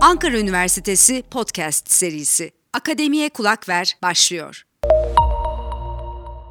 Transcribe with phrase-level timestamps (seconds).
[0.00, 4.62] Ankara Üniversitesi Podcast serisi Akademiye Kulak Ver başlıyor.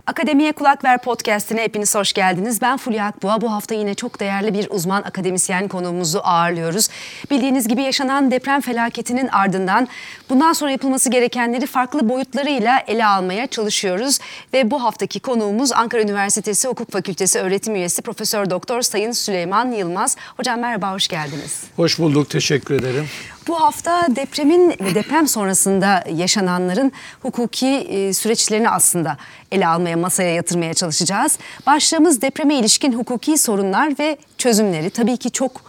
[0.09, 2.61] Akademiye Kulak Ver podcastine hepiniz hoş geldiniz.
[2.61, 3.41] Ben Fulya Akbuğa.
[3.41, 6.87] Bu hafta yine çok değerli bir uzman akademisyen konuğumuzu ağırlıyoruz.
[7.31, 9.87] Bildiğiniz gibi yaşanan deprem felaketinin ardından
[10.29, 14.19] bundan sonra yapılması gerekenleri farklı boyutlarıyla ele almaya çalışıyoruz.
[14.53, 20.17] Ve bu haftaki konuğumuz Ankara Üniversitesi Hukuk Fakültesi öğretim üyesi Profesör Doktor Sayın Süleyman Yılmaz.
[20.37, 21.63] Hocam merhaba, hoş geldiniz.
[21.75, 23.05] Hoş bulduk, teşekkür ederim.
[23.49, 29.17] Bu hafta depremin ve deprem sonrasında yaşananların hukuki e, süreçlerini aslında
[29.51, 31.37] ele almaya, masaya yatırmaya çalışacağız.
[31.65, 34.89] Başlığımız depreme ilişkin hukuki sorunlar ve çözümleri.
[34.89, 35.68] Tabii ki çok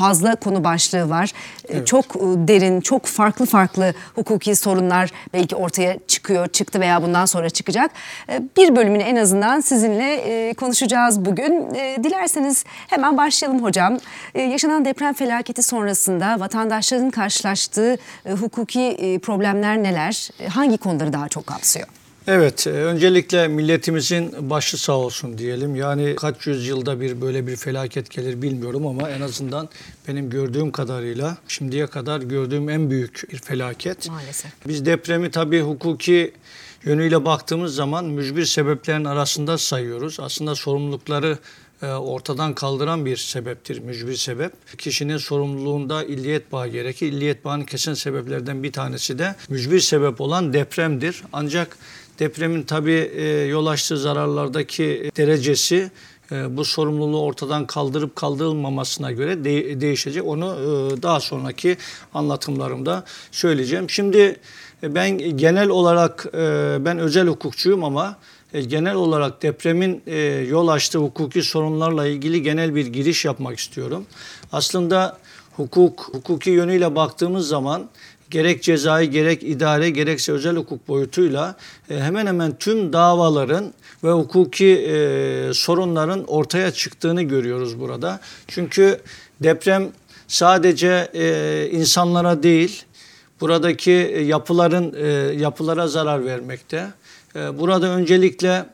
[0.00, 1.32] fazla konu başlığı var.
[1.68, 1.86] Ee, evet.
[1.86, 7.50] Çok e, derin, çok farklı farklı hukuki sorunlar belki ortaya çıkıyor, çıktı veya bundan sonra
[7.50, 7.90] çıkacak.
[8.28, 11.74] Ee, bir bölümünü en azından sizinle e, konuşacağız bugün.
[11.74, 13.98] Ee, dilerseniz hemen başlayalım hocam.
[14.34, 20.30] Yaşanan deprem felaketi sonrasında vatandaşların karşılaştığı e, hukuki problemler neler?
[20.48, 21.99] Hangi konuları daha çok kapsıyor?
[22.32, 25.76] Evet, e, öncelikle milletimizin başı sağ olsun diyelim.
[25.76, 29.68] Yani kaç yüzyılda bir böyle bir felaket gelir bilmiyorum ama en azından
[30.08, 34.08] benim gördüğüm kadarıyla şimdiye kadar gördüğüm en büyük bir felaket.
[34.08, 34.52] Maalesef.
[34.68, 36.32] Biz depremi tabii hukuki
[36.84, 40.20] yönüyle baktığımız zaman mücbir sebeplerin arasında sayıyoruz.
[40.20, 41.38] Aslında sorumlulukları
[41.82, 44.78] e, ortadan kaldıran bir sebeptir, mücbir sebep.
[44.78, 47.06] Kişinin sorumluluğunda illiyet bağı gerekir.
[47.06, 51.22] İlliyet bağını kesen sebeplerden bir tanesi de mücbir sebep olan depremdir.
[51.32, 51.76] Ancak
[52.20, 55.90] Depremin tabii e, yol açtığı zararlardaki derecesi
[56.32, 60.24] e, bu sorumluluğu ortadan kaldırıp kaldırılmamasına göre de, değişecek.
[60.26, 61.76] Onu e, daha sonraki
[62.14, 63.90] anlatımlarımda söyleyeceğim.
[63.90, 64.36] Şimdi
[64.82, 66.26] ben genel olarak
[66.84, 68.16] ben özel hukukçuyum ama
[68.66, 70.02] genel olarak depremin
[70.48, 74.06] yol açtığı hukuki sorunlarla ilgili genel bir giriş yapmak istiyorum.
[74.52, 75.18] Aslında
[75.56, 77.88] hukuk, hukuki yönüyle baktığımız zaman
[78.30, 81.56] gerek cezai gerek idare gerekse özel hukuk boyutuyla
[81.90, 83.74] e, hemen hemen tüm davaların
[84.04, 88.20] ve hukuki e, sorunların ortaya çıktığını görüyoruz burada.
[88.48, 89.00] Çünkü
[89.40, 89.88] deprem
[90.28, 92.84] sadece e, insanlara değil
[93.40, 94.94] buradaki yapıların
[95.38, 96.86] yapılara zarar vermekte.
[97.34, 98.66] Burada öncelikle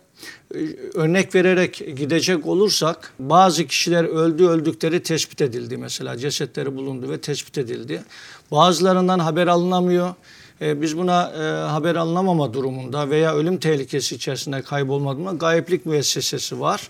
[0.94, 7.58] örnek vererek gidecek olursak bazı kişiler öldü öldükleri tespit edildi mesela cesetleri bulundu ve tespit
[7.58, 8.02] edildi.
[8.50, 10.14] Bazılarından haber alınamıyor.
[10.60, 16.60] E, biz buna e, haber alınamama durumunda veya ölüm tehlikesi içerisinde kaybolma durumunda gayiplik müessesesi
[16.60, 16.88] var.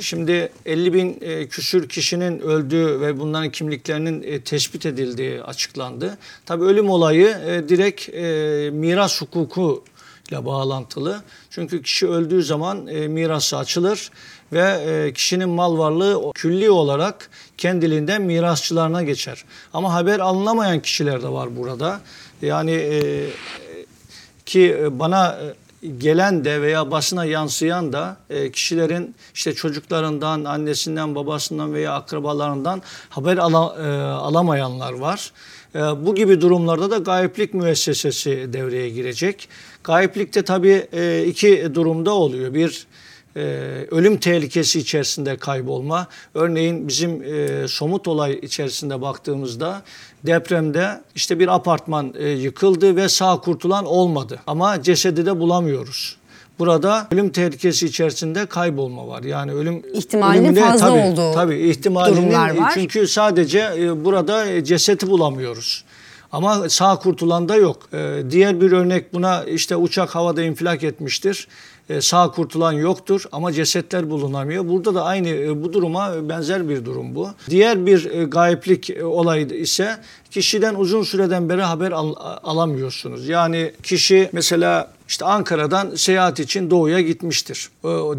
[0.00, 6.18] Şimdi 50 bin e, küsür kişinin öldüğü ve bunların kimliklerinin e, tespit edildiği açıklandı.
[6.46, 7.26] Tabii ölüm olayı
[7.68, 8.08] direkt
[8.72, 9.84] miras hukuku
[10.28, 11.22] ile bağlantılı.
[11.50, 14.10] Çünkü kişi öldüğü zaman e, mirası açılır
[14.52, 19.44] ve e, kişinin mal varlığı külli olarak kendiliğinden mirasçılarına geçer.
[19.72, 22.00] Ama haber alınamayan kişiler de var burada.
[22.42, 23.26] Yani e,
[24.46, 25.54] ki bana e,
[25.98, 33.36] gelen de veya basına yansıyan da e, kişilerin işte çocuklarından, annesinden, babasından veya akrabalarından haber
[33.36, 35.32] ala, e, alamayanlar var.
[35.76, 39.48] E, bu gibi durumlarda da gayiplik müessesesi devreye girecek.
[39.84, 42.54] Gayiplikte tabii e, iki durumda oluyor.
[42.54, 42.86] Bir
[43.36, 43.40] e,
[43.90, 46.06] ölüm tehlikesi içerisinde kaybolma.
[46.34, 49.82] Örneğin bizim e, somut olay içerisinde baktığımızda
[50.26, 54.40] depremde işte bir apartman e, yıkıldı ve sağ kurtulan olmadı.
[54.46, 56.16] Ama cesedi de bulamıyoruz.
[56.58, 59.22] Burada ölüm tehlikesi içerisinde kaybolma var.
[59.22, 62.70] Yani ölüm ihtimalinin fazla tabii, olduğu tabii, ihtimalinin, var.
[62.74, 65.84] Çünkü sadece e, burada cesedi bulamıyoruz.
[66.32, 67.88] Ama sağ kurtulan da yok.
[67.92, 71.48] E, diğer bir örnek buna işte uçak havada infilak etmiştir.
[71.90, 74.68] E, sağ kurtulan yoktur ama cesetler bulunamıyor.
[74.68, 77.30] Burada da aynı e, bu duruma benzer bir durum bu.
[77.50, 79.98] Diğer bir e, gayiplik olayı ise
[80.30, 83.28] kişiden uzun süreden beri haber al, alamıyorsunuz.
[83.28, 87.70] Yani kişi mesela işte Ankara'dan seyahat için doğuya gitmiştir.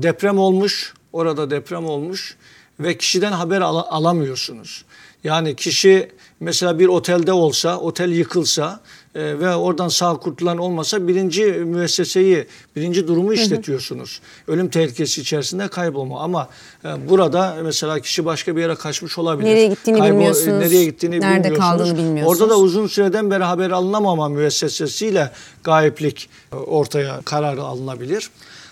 [0.02, 2.38] Deprem olmuş, orada deprem olmuş
[2.80, 4.86] ve kişiden haber al, alamıyorsunuz.
[5.28, 6.10] Yani kişi
[6.40, 8.80] mesela bir otelde olsa, otel yıkılsa
[9.16, 14.22] e, ve oradan sağ kurtulan olmasa birinci müesseseyi, birinci durumu işletiyorsunuz.
[14.46, 14.56] Hı hı.
[14.56, 16.20] Ölüm tehlikesi içerisinde kaybolma.
[16.22, 16.50] Ama
[16.86, 19.50] e, burada mesela kişi başka bir yere kaçmış olabilir.
[19.50, 20.60] Nereye gittiğini Kaybol, bilmiyorsunuz.
[20.60, 21.60] Nereye gittiğini nerede bilmiyorsunuz.
[21.60, 22.42] kaldığını bilmiyorsunuz.
[22.42, 25.32] Orada da uzun süreden beri haber alınamama müessesesiyle
[25.64, 28.30] gayiplik e, ortaya kararı alınabilir.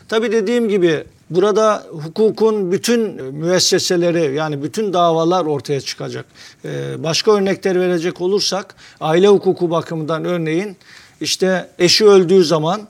[0.10, 6.26] Tabii dediğim gibi burada hukukun bütün müesseseleri yani bütün davalar ortaya çıkacak.
[6.66, 10.78] Ee, başka örnekler verecek olursak aile hukuku bakımından örneğin
[11.22, 12.82] işte eşi öldüğü zaman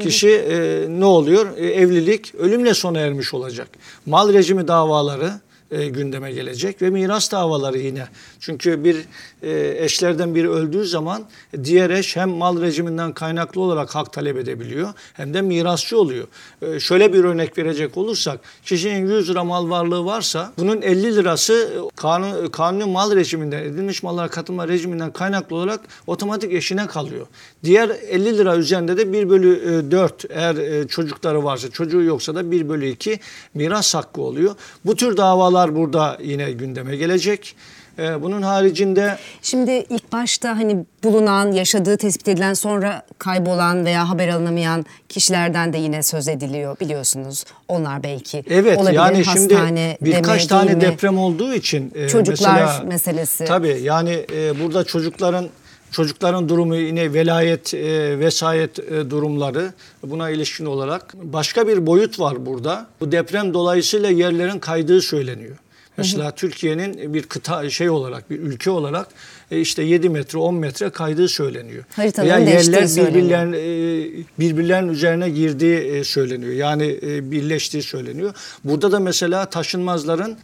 [0.00, 1.56] kişi e, ne oluyor?
[1.56, 3.68] E, evlilik ölümle sona ermiş olacak.
[4.06, 5.32] Mal rejimi davaları
[5.70, 8.08] e, gündeme gelecek ve miras davaları yine.
[8.40, 8.96] Çünkü bir
[9.42, 11.24] e, eşlerden biri öldüğü zaman
[11.64, 16.26] diğer eş hem mal rejiminden kaynaklı olarak hak talep edebiliyor hem de mirasçı oluyor.
[16.62, 21.82] E, şöyle bir örnek verecek olursak kişinin 100 lira mal varlığı varsa bunun 50 lirası
[21.96, 27.26] kanun, kanuni mal rejiminden edilmiş mallara katılma rejiminden kaynaklı olarak otomatik eşine kalıyor.
[27.64, 32.50] Diğer 50 lira üzerinde de 1 bölü 4 eğer e, çocukları varsa çocuğu yoksa da
[32.50, 33.20] 1 bölü 2
[33.54, 34.54] miras hakkı oluyor.
[34.84, 37.56] Bu tür davalar burada yine gündeme gelecek.
[37.98, 39.18] E, bunun haricinde...
[39.42, 45.78] Şimdi ilk başta hani bulunan, yaşadığı tespit edilen sonra kaybolan veya haber alınamayan kişilerden de
[45.78, 47.44] yine söz ediliyor biliyorsunuz.
[47.68, 48.96] Onlar belki evet, olabilir.
[48.96, 51.92] Yani hastane, şimdi birkaç tane deprem olduğu için...
[51.94, 53.44] E, Çocuklar mesela, meselesi.
[53.44, 54.26] Tabii yani
[54.62, 55.48] burada çocukların
[55.90, 59.72] Çocukların durumu yine velayet, e, vesayet e, durumları
[60.02, 62.86] buna ilişkin olarak başka bir boyut var burada.
[63.00, 65.56] Bu deprem dolayısıyla yerlerin kaydığı söyleniyor.
[65.96, 69.08] Mesela Türkiye'nin bir kıta şey olarak bir ülke olarak
[69.50, 71.84] işte 7 metre 10 metre kaydığı söyleniyor.
[71.96, 76.52] Haritanın Veya yerler birbirlerinin, e, birbirlerinin üzerine girdiği e, söyleniyor.
[76.52, 78.34] Yani birleştiği söyleniyor.
[78.64, 80.38] Burada da mesela taşınmazların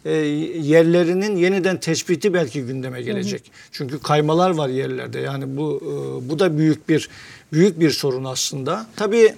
[0.61, 3.41] yerlerinin yeniden tespiti belki gündeme gelecek.
[3.41, 3.69] Hı hı.
[3.71, 5.19] Çünkü kaymalar var yerlerde.
[5.19, 5.81] Yani bu
[6.29, 7.09] bu da büyük bir
[7.53, 8.85] büyük bir sorun aslında.
[8.95, 9.35] Tabii e,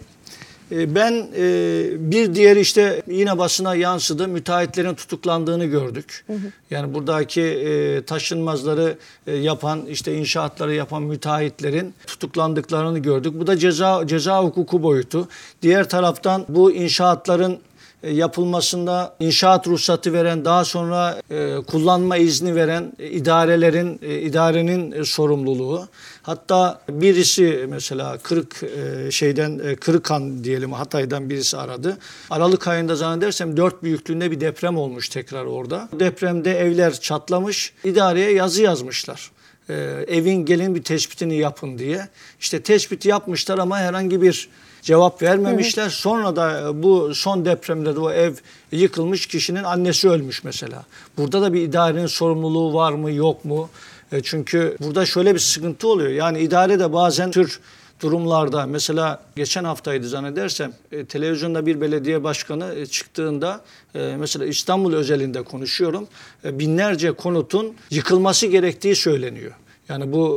[0.71, 6.23] ben e, bir diğer işte yine basına yansıdı müteahhitlerin tutuklandığını gördük.
[6.27, 6.37] Hı hı.
[6.71, 13.33] Yani buradaki e, taşınmazları yapan işte inşaatları yapan müteahhitlerin tutuklandıklarını gördük.
[13.35, 15.27] Bu da ceza ceza hukuku boyutu.
[15.61, 17.57] Diğer taraftan bu inşaatların e,
[18.03, 25.87] yapılmasında inşaat ruhsatı veren, daha sonra e, kullanma izni veren idarelerin e, idarenin e, sorumluluğu.
[26.21, 31.97] Hatta birisi mesela Kırık e, şeyden e, Kırıkan diyelim Hatay'dan birisi aradı.
[32.29, 35.89] Aralık ayında zannedersem dört büyüklüğünde bir deprem olmuş tekrar orada.
[35.99, 37.73] Depremde evler çatlamış.
[37.83, 39.31] İdareye yazı yazmışlar
[39.69, 39.73] e,
[40.07, 42.07] evin gelin bir tespitini yapın diye.
[42.39, 44.49] İşte tespiti yapmışlar ama herhangi bir
[44.81, 45.83] cevap vermemişler.
[45.83, 45.91] Evet.
[45.91, 48.33] Sonra da e, bu son depremde de o ev
[48.71, 50.83] yıkılmış kişinin annesi ölmüş mesela.
[51.17, 53.69] Burada da bir idarenin sorumluluğu var mı yok mu?
[54.11, 56.11] E, çünkü burada şöyle bir sıkıntı oluyor.
[56.11, 57.59] Yani idare de bazen tür
[58.01, 63.61] durumlarda mesela geçen haftaydı zannedersem e, televizyonda bir belediye başkanı e, çıktığında
[63.95, 66.07] e, mesela İstanbul özelinde konuşuyorum
[66.45, 69.51] e, binlerce konutun yıkılması gerektiği söyleniyor.
[69.89, 70.27] Yani bu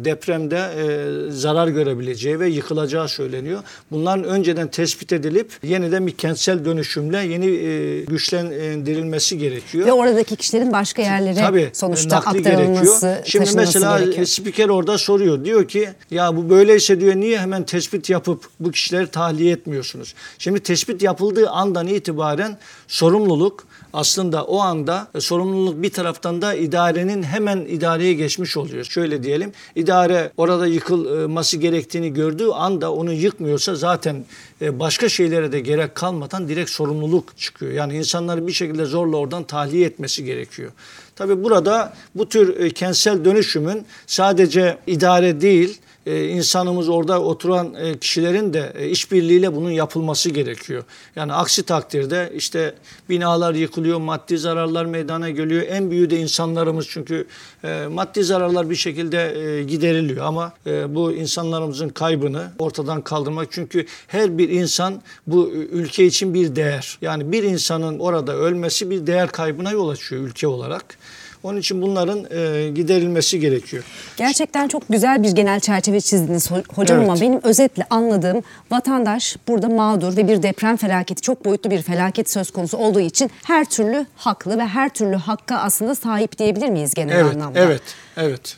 [0.00, 3.62] e, depremde e, zarar görebileceği ve yıkılacağı söyleniyor.
[3.90, 9.86] Bunların önceden tespit edilip yeniden bir kentsel dönüşümle yeni e, güçlendirilmesi gerekiyor.
[9.86, 13.22] Ve oradaki kişilerin başka yerlere Tabii, sonuçta aktarılması, gerekiyor.
[13.24, 14.26] Şimdi mesela gerekiyor.
[14.26, 15.44] spiker orada soruyor.
[15.44, 20.14] Diyor ki ya bu böyleyse diyor niye hemen tespit yapıp bu kişileri tahliye etmiyorsunuz?
[20.38, 22.58] Şimdi tespit yapıldığı andan itibaren
[22.88, 29.52] sorumluluk aslında o anda sorumluluk bir taraftan da idarenin hemen idareye geçmiş oluyor şöyle diyelim
[29.74, 34.24] idare orada yıkılması gerektiğini gördüğü anda onu yıkmıyorsa zaten
[34.62, 37.72] e, başka şeylere de gerek kalmadan direkt sorumluluk çıkıyor.
[37.72, 40.70] Yani insanları bir şekilde zorla oradan tahliye etmesi gerekiyor.
[41.16, 47.98] Tabi burada bu tür e, kentsel dönüşümün sadece idare değil e, insanımız orada oturan e,
[47.98, 50.84] kişilerin de e, işbirliğiyle bunun yapılması gerekiyor.
[51.16, 52.74] Yani aksi takdirde işte
[53.08, 55.62] binalar yıkılıyor, maddi zararlar meydana geliyor.
[55.68, 57.26] En büyüğü de insanlarımız çünkü
[57.64, 60.52] e, maddi zararlar bir şekilde gideriliyor ama
[60.88, 66.98] bu insanlarımızın kaybını ortadan kaldırmak çünkü her bir insan bu ülke için bir değer.
[67.02, 70.98] Yani bir insanın orada ölmesi bir değer kaybına yol açıyor ülke olarak.
[71.44, 73.84] Onun için bunların e, giderilmesi gerekiyor.
[74.16, 77.10] Gerçekten çok güzel bir genel çerçeve çizdiniz hocam evet.
[77.10, 82.30] ama benim özetle anladığım vatandaş burada mağdur ve bir deprem felaketi çok boyutlu bir felaket
[82.30, 86.94] söz konusu olduğu için her türlü haklı ve her türlü hakka aslında sahip diyebilir miyiz
[86.94, 87.58] genel evet, anlamda?
[87.58, 87.82] Evet,
[88.16, 88.56] evet.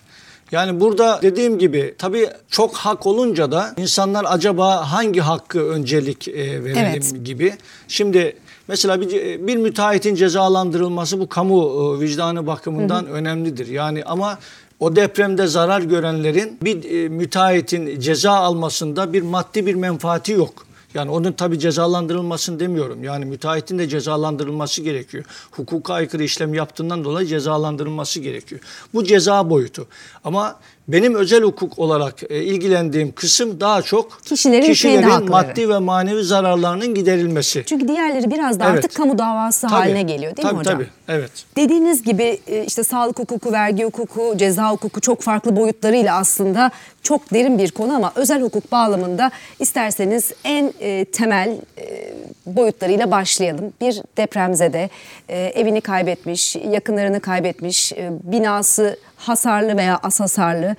[0.53, 6.65] Yani burada dediğim gibi tabii çok hak olunca da insanlar acaba hangi hakkı öncelik e,
[6.65, 7.25] verelim evet.
[7.25, 7.55] gibi.
[7.89, 8.37] Şimdi
[8.69, 9.11] Mesela bir,
[9.47, 13.13] bir müteahhitin cezalandırılması bu kamu e, vicdanı bakımından hı hı.
[13.13, 13.67] önemlidir.
[13.67, 14.39] Yani ama
[14.81, 20.66] o depremde zarar görenlerin bir e, müteahhitin ceza almasında bir maddi bir menfaati yok.
[20.97, 23.05] Yani onun tabii cezalandırılmasını demiyorum.
[23.05, 25.25] Yani müteahhitin de cezalandırılması gerekiyor.
[25.51, 28.61] Hukuka aykırı işlem yaptığından dolayı cezalandırılması gerekiyor.
[28.95, 29.87] Bu ceza boyutu.
[30.25, 30.57] Ama
[30.89, 36.95] benim özel hukuk olarak e, ilgilendiğim kısım daha çok kişilerin, kişilerin maddi ve manevi zararlarının
[36.95, 37.63] giderilmesi.
[37.67, 38.79] Çünkü diğerleri biraz da evet.
[38.79, 40.75] artık kamu davası tabii, haline geliyor değil tabii, mi hocam?
[40.75, 41.31] Tabii evet.
[41.57, 46.71] Dediğiniz gibi e, işte sağlık hukuku, vergi hukuku, ceza hukuku çok farklı boyutlarıyla aslında
[47.07, 52.13] çok derin bir konu ama özel hukuk bağlamında isterseniz en e, temel e,
[52.47, 53.73] boyutlarıyla başlayalım.
[53.81, 54.91] Bir depremzede
[55.29, 60.77] e, evini kaybetmiş, yakınlarını kaybetmiş, e, binası hasarlı veya az hasarlı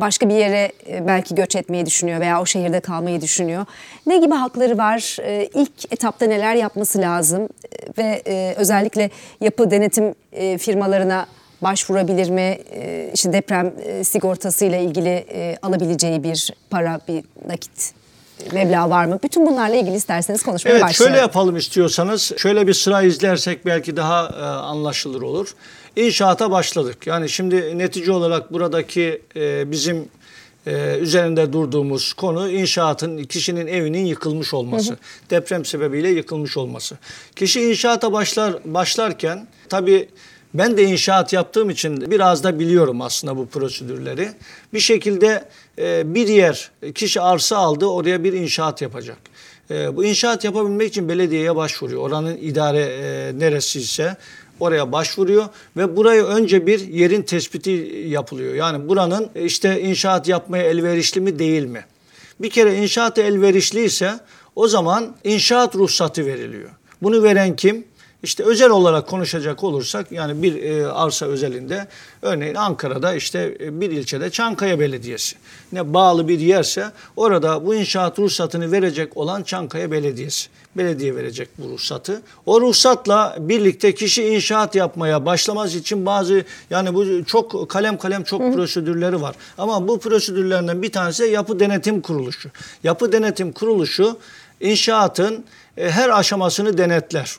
[0.00, 3.66] başka bir yere e, belki göç etmeyi düşünüyor veya o şehirde kalmayı düşünüyor.
[4.06, 5.16] Ne gibi hakları var?
[5.22, 7.42] E, ilk etapta neler yapması lazım?
[7.42, 8.22] E, ve
[8.56, 10.14] özellikle yapı denetim
[10.58, 11.26] firmalarına
[11.62, 12.58] başvurabilir mi?
[13.14, 15.26] İşte deprem sigortası ile ilgili
[15.62, 17.94] alabileceği bir para, bir nakit
[18.52, 19.18] meblağ var mı?
[19.22, 21.14] Bütün bunlarla ilgili isterseniz konuşmaya evet, başlayalım.
[21.14, 22.32] Şöyle yapalım istiyorsanız.
[22.36, 25.54] Şöyle bir sıra izlersek belki daha e, anlaşılır olur.
[25.96, 27.06] İnşaata başladık.
[27.06, 30.08] Yani şimdi netice olarak buradaki e, bizim
[30.66, 34.90] e, üzerinde durduğumuz konu inşaatın kişinin evinin yıkılmış olması.
[34.90, 34.98] Hı hı.
[35.30, 36.98] Deprem sebebiyle yıkılmış olması.
[37.36, 40.08] Kişi inşaata başlar başlarken tabii
[40.58, 44.28] ben de inşaat yaptığım için biraz da biliyorum aslında bu prosedürleri.
[44.74, 45.44] Bir şekilde
[45.78, 49.18] e, bir yer kişi arsa aldı oraya bir inşaat yapacak.
[49.70, 52.02] E, bu inşaat yapabilmek için belediyeye başvuruyor.
[52.02, 54.16] Oranın idare e, neresiyse
[54.60, 55.44] oraya başvuruyor
[55.76, 57.70] ve burayı önce bir yerin tespiti
[58.06, 58.54] yapılıyor.
[58.54, 61.84] Yani buranın işte inşaat yapmaya elverişli mi değil mi?
[62.40, 64.12] Bir kere inşaat elverişli ise
[64.56, 66.70] o zaman inşaat ruhsatı veriliyor.
[67.02, 67.84] Bunu veren kim?
[68.26, 71.86] İşte özel olarak konuşacak olursak yani bir e, arsa özelinde
[72.22, 75.36] örneğin Ankara'da işte e, bir ilçede Çankaya Belediyesi
[75.72, 80.48] ne bağlı bir yerse orada bu inşaat ruhsatını verecek olan Çankaya Belediyesi.
[80.76, 82.22] Belediye verecek bu ruhsatı.
[82.46, 88.40] O ruhsatla birlikte kişi inşaat yapmaya başlaması için bazı yani bu çok kalem kalem çok
[88.40, 88.52] Hı.
[88.52, 89.36] prosedürleri var.
[89.58, 92.50] Ama bu prosedürlerden bir tanesi yapı denetim kuruluşu.
[92.82, 94.18] Yapı denetim kuruluşu
[94.60, 95.44] inşaatın
[95.76, 97.36] e, her aşamasını denetler.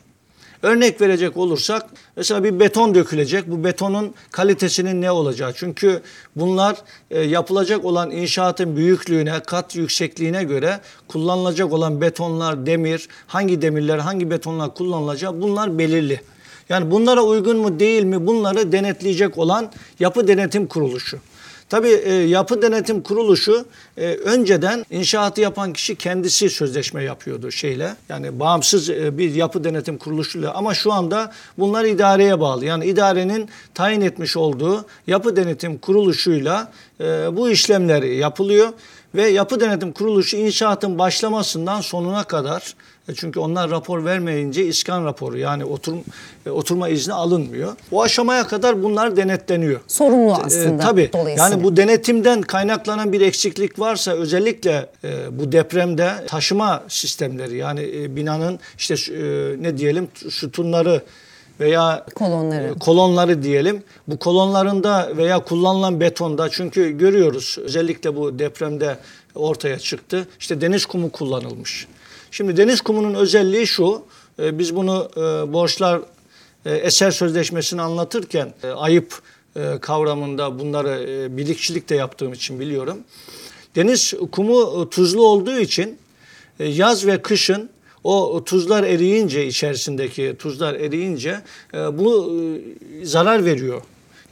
[0.62, 1.86] Örnek verecek olursak
[2.16, 3.50] mesela bir beton dökülecek.
[3.50, 5.52] Bu betonun kalitesinin ne olacağı?
[5.52, 6.02] Çünkü
[6.36, 6.76] bunlar
[7.10, 14.30] e, yapılacak olan inşaatın büyüklüğüne, kat yüksekliğine göre kullanılacak olan betonlar, demir, hangi demirler, hangi
[14.30, 16.20] betonlar kullanılacak bunlar belirli.
[16.68, 21.18] Yani bunlara uygun mu değil mi bunları denetleyecek olan yapı denetim kuruluşu.
[21.68, 23.64] Tabii e, yapı denetim kuruluşu
[23.96, 27.96] e, önceden inşaatı yapan kişi kendisi sözleşme yapıyordu şeyle.
[28.08, 32.64] Yani bağımsız e, bir yapı denetim kuruluşuyla ama şu anda bunlar idareye bağlı.
[32.64, 37.04] Yani idarenin tayin etmiş olduğu yapı denetim kuruluşuyla e,
[37.36, 38.68] bu işlemler yapılıyor
[39.14, 42.74] ve yapı denetim kuruluşu inşaatın başlamasından sonuna kadar
[43.14, 46.04] çünkü onlar rapor vermeyince iskan raporu yani oturum,
[46.46, 47.72] e, oturma izni alınmıyor.
[47.92, 49.80] O aşamaya kadar bunlar denetleniyor.
[49.86, 50.82] Sorumlu e, aslında.
[50.82, 51.10] E, tabii.
[51.36, 58.16] Yani bu denetimden kaynaklanan bir eksiklik varsa özellikle e, bu depremde taşıma sistemleri yani e,
[58.16, 59.22] binanın işte e,
[59.62, 61.02] ne diyelim sütunları
[61.60, 62.74] veya kolonları.
[62.78, 63.82] kolonları diyelim.
[64.08, 68.96] Bu kolonlarında veya kullanılan betonda çünkü görüyoruz özellikle bu depremde
[69.34, 70.26] ortaya çıktı.
[70.40, 71.86] İşte deniz kumu kullanılmış.
[72.30, 74.02] Şimdi deniz kumunun özelliği şu.
[74.42, 76.00] E, biz bunu e, borçlar
[76.66, 79.22] e, eser sözleşmesini anlatırken ayıp
[79.80, 81.06] kavramında bunları
[81.36, 82.98] bilikçilik de yaptığım için biliyorum.
[83.76, 85.98] Deniz kumu tuzlu olduğu için
[86.58, 87.70] yaz ve kışın
[88.04, 91.40] o tuzlar eriyince içerisindeki tuzlar eriyince
[91.74, 92.38] bu
[93.02, 93.82] zarar veriyor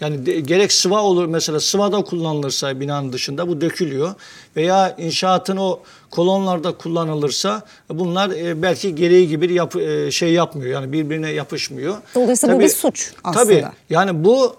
[0.00, 4.14] yani de, gerek sıva olur mesela sıvada kullanılırsa binanın dışında bu dökülüyor.
[4.56, 10.72] Veya inşaatın o kolonlarda kullanılırsa bunlar e, belki gereği gibi yap, e, şey yapmıyor.
[10.72, 11.96] Yani birbirine yapışmıyor.
[12.14, 13.44] Dolayısıyla tabii, bu bir suç aslında.
[13.44, 14.56] Tabii yani bu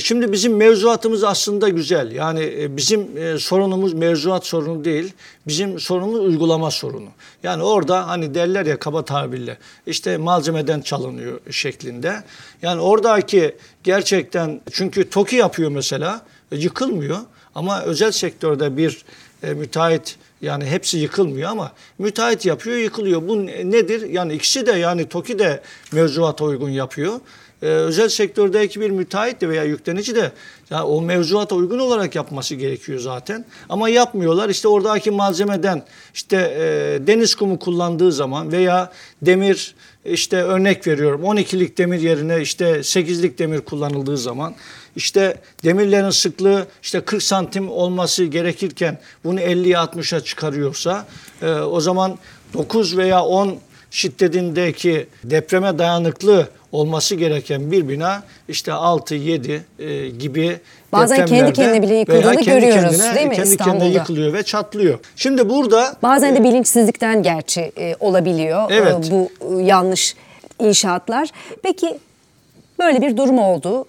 [0.00, 2.12] şimdi bizim mevzuatımız aslında güzel.
[2.12, 5.12] Yani e, bizim e, sorunumuz mevzuat sorunu değil.
[5.46, 7.08] Bizim sorunumuz uygulama sorunu.
[7.42, 12.22] Yani orada hani derler ya kaba tabirle işte malzemeden çalınıyor şeklinde.
[12.62, 17.18] Yani oradaki gerçekten çünkü TOKİ yapıyor mesela e, yıkılmıyor.
[17.54, 19.04] Ama özel sektörde bir
[19.42, 23.28] müteahhit yani hepsi yıkılmıyor ama müteahhit yapıyor yıkılıyor.
[23.28, 24.10] Bu nedir?
[24.10, 27.20] Yani ikisi de yani TOKİ de mevzuata uygun yapıyor
[27.62, 30.32] e, özel sektördeki bir müteahhit de veya yüklenici de
[30.70, 33.44] yani o mevzuata uygun olarak yapması gerekiyor zaten.
[33.68, 34.48] Ama yapmıyorlar.
[34.48, 35.82] İşte oradaki malzemeden
[36.14, 39.74] işte e, deniz kumu kullandığı zaman veya demir
[40.04, 44.54] işte örnek veriyorum 12'lik demir yerine işte 8'lik demir kullanıldığı zaman
[44.96, 51.06] işte demirlerin sıklığı işte 40 santim olması gerekirken bunu 50'ye 60'a çıkarıyorsa
[51.42, 52.18] e, o zaman
[52.54, 53.58] 9 veya 10
[53.90, 60.58] şiddetindeki depreme dayanıklı olması gereken bir bina işte 6 7 e, gibi
[60.92, 63.78] Bazen kendi kendine bile yıkıldığını kendi görüyoruz kendine, değil mi kendi İstanbul'da?
[63.78, 64.98] kendine yıkılıyor ve çatlıyor.
[65.16, 69.10] Şimdi burada bazen de bilinçsizlikten gerçi e, olabiliyor e, evet.
[69.10, 70.16] bu yanlış
[70.58, 71.28] inşaatlar.
[71.62, 71.98] Peki
[72.78, 73.86] böyle bir durum oldu.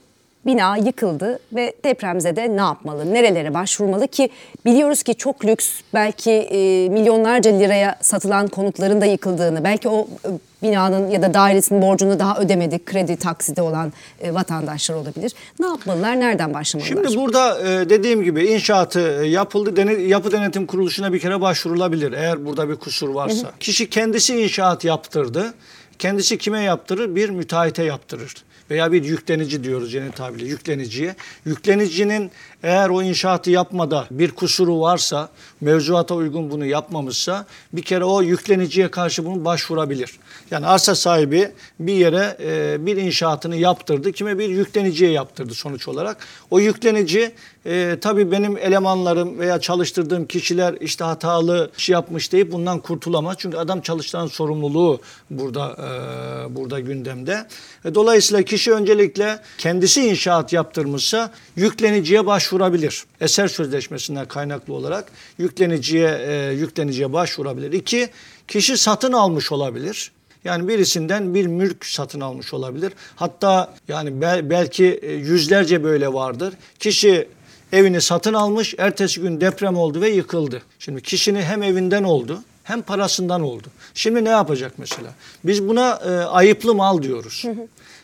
[0.50, 3.14] Bina yıkıldı ve depremzede ne yapmalı?
[3.14, 4.30] Nerelere başvurmalı ki
[4.66, 10.30] biliyoruz ki çok lüks belki e, milyonlarca liraya satılan konutların da yıkıldığını, belki o e,
[10.64, 15.32] binanın ya da dairesinin borcunu daha ödemedi, kredi taksidi olan e, vatandaşlar olabilir.
[15.60, 16.20] Ne yapmalılar?
[16.20, 17.04] Nereden başlamalılar?
[17.10, 19.76] Şimdi burada e, dediğim gibi inşaatı e, yapıldı.
[19.76, 23.48] Dene, yapı denetim kuruluşuna bir kere başvurulabilir eğer burada bir kusur varsa.
[23.48, 23.60] Hı hı.
[23.60, 25.54] Kişi kendisi inşaat yaptırdı.
[26.00, 27.16] Kendisi kime yaptırır?
[27.16, 28.36] Bir müteahhite yaptırır
[28.70, 31.16] veya bir yüklenici diyoruz yeni tabirle yükleniciye.
[31.46, 32.32] Yüklenicinin
[32.64, 35.30] eğer o inşaatı yapmada bir kusuru varsa,
[35.62, 40.20] mevzuata uygun bunu yapmamışsa bir kere o yükleniciye karşı bunu başvurabilir.
[40.52, 46.18] Yani arsa sahibi bir yere e, bir inşaatını yaptırdı, kime bir yükleniciye yaptırdı sonuç olarak.
[46.52, 47.32] O yüklenici
[47.66, 53.36] e, tabii benim elemanlarım veya çalıştırdığım kişiler işte hatalı şey yapmış deyip bundan kurtulamaz.
[53.40, 57.48] Çünkü adam çalıştıran sorumluluğu burada e, burada gündemde.
[57.86, 63.06] E, dolayısıyla kişi öncelikle kendisi inşaat yaptırmışsa yükleniciye başvurabilir.
[63.22, 67.72] Eser sözleşmesinden kaynaklı olarak yükleniciye e, yükleniciye başvurabilir.
[67.72, 68.10] İki,
[68.48, 70.12] kişi satın almış olabilir.
[70.44, 72.94] Yani birisinden bir mülk satın almış olabilir.
[73.16, 76.54] Hatta yani belki e, yüzlerce böyle vardır.
[76.80, 77.28] Kişi
[77.72, 80.62] evini satın almış, ertesi gün deprem oldu ve yıkıldı.
[80.80, 83.68] Şimdi kişinin hem evinden oldu hem parasından oldu.
[83.94, 85.10] Şimdi ne yapacak mesela?
[85.44, 87.46] Biz buna e, ayıplı mal diyoruz.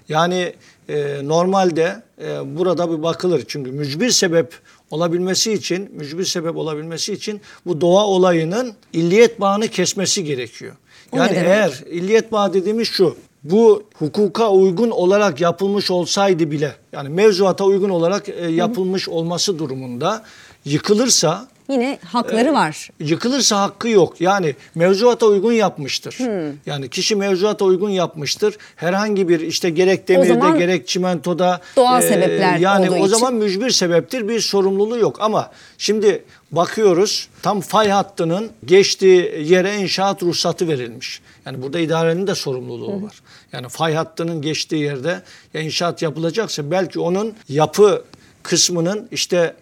[0.10, 0.54] Yani
[0.90, 3.44] e, normalde e, burada bir bakılır.
[3.48, 4.54] Çünkü mücbir sebep
[4.92, 10.76] olabilmesi için, mücbir sebep olabilmesi için bu doğa olayının illiyet bağını kesmesi gerekiyor.
[11.16, 17.66] Yani eğer illiyet bağı dediğimiz şu, bu hukuka uygun olarak yapılmış olsaydı bile yani mevzuata
[17.66, 20.24] uygun olarak e, yapılmış olması durumunda
[20.66, 22.90] yıkılırsa yine hakları e, var.
[23.00, 24.22] Yıkılırsa hakkı yok.
[24.22, 26.14] Yani mevzuata uygun yapmıştır.
[26.14, 26.58] Hmm.
[26.66, 28.58] Yani kişi mevzuata uygun yapmıştır.
[28.76, 34.28] Herhangi bir işte gerek demirde gerek çimentoda doğal e, sebepler yani o zaman mücbir sebeptir.
[34.28, 41.22] Bir sorumluluğu yok ama şimdi bakıyoruz tam fay hattının geçtiği yere inşaat ruhsatı verilmiş.
[41.46, 43.22] Yani burada idarenin de sorumluluğu var.
[43.52, 45.22] Yani fay hattının geçtiği yerde
[45.54, 48.04] ya inşaat yapılacaksa belki onun yapı
[48.44, 49.56] kısmının işte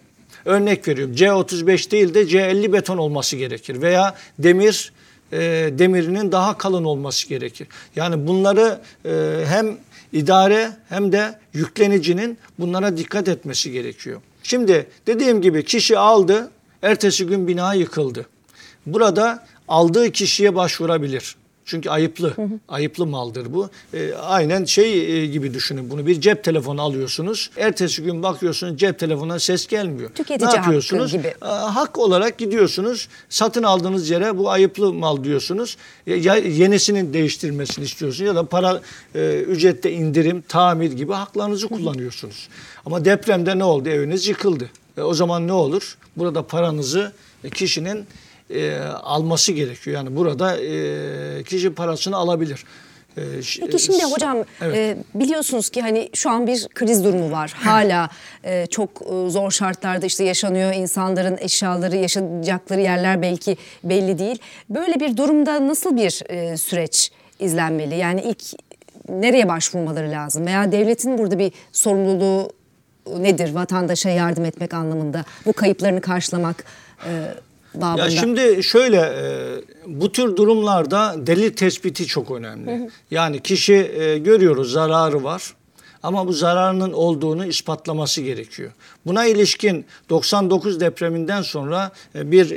[0.46, 4.94] örnek veriyorum C35 değil de C50 beton olması gerekir veya demir
[5.32, 5.40] e,
[5.72, 7.68] demirinin daha kalın olması gerekir.
[7.96, 9.78] Yani bunları e, hem
[10.14, 14.22] idare hem de yüklenicinin bunlara dikkat etmesi gerekiyor.
[14.44, 16.52] Şimdi dediğim gibi kişi aldı,
[16.82, 18.26] ertesi gün bina yıkıldı.
[18.86, 21.36] Burada aldığı kişiye başvurabilir.
[21.66, 22.30] Çünkü ayıplı.
[22.30, 22.60] Hı hı.
[22.68, 23.70] Ayıplı maldır bu.
[23.94, 26.08] E, aynen şey e, gibi düşünün bunu.
[26.08, 27.50] Bir cep telefonu alıyorsunuz.
[27.58, 30.10] Ertesi gün bakıyorsunuz cep telefonuna ses gelmiyor.
[30.10, 31.14] Tüketici ne yapıyorsunuz?
[31.14, 31.34] Hakkı gibi.
[31.42, 33.08] E, hak olarak gidiyorsunuz.
[33.30, 35.78] Satın aldığınız yere bu ayıplı mal diyorsunuz.
[36.06, 38.82] Ya yenisinin değiştirilmesini istiyorsunuz ya da para
[39.16, 41.78] e, ücrette indirim, tamir gibi haklarınızı hı hı.
[41.78, 42.50] kullanıyorsunuz.
[42.86, 43.90] Ama depremde ne oldu?
[43.90, 44.70] Eviniz yıkıldı.
[44.98, 45.98] E, o zaman ne olur?
[46.18, 47.12] Burada paranızı
[47.54, 48.06] kişinin
[48.56, 49.96] e, alması gerekiyor.
[49.96, 52.66] Yani burada e, kişi parasını alabilir.
[53.18, 53.22] E,
[53.60, 54.78] Peki şimdi hocam evet.
[54.78, 57.54] e, biliyorsunuz ki hani şu an bir kriz durumu var.
[57.56, 58.10] Hala
[58.44, 60.74] e, çok e, zor şartlarda işte yaşanıyor.
[60.74, 64.40] insanların eşyaları yaşayacakları yerler belki belli değil.
[64.70, 67.96] Böyle bir durumda nasıl bir e, süreç izlenmeli?
[67.96, 68.44] Yani ilk
[69.10, 70.46] nereye başvurmaları lazım?
[70.46, 72.52] Veya devletin burada bir sorumluluğu
[73.18, 73.54] nedir?
[73.54, 76.64] Vatandaşa yardım etmek anlamında bu kayıplarını karşılamak
[77.06, 77.12] e,
[77.76, 78.04] babında?
[78.04, 79.24] Ya şimdi şöyle e,
[79.88, 82.90] bu tür durumlarda delil tespiti çok önemli.
[83.12, 85.54] Yani kişi e, görüyoruz zararı var
[86.04, 88.72] ama bu zararının olduğunu ispatlaması gerekiyor.
[89.06, 92.50] Buna ilişkin 99 depreminden sonra e, bir